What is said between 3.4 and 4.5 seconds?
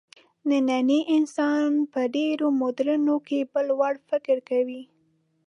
بل وړ فکر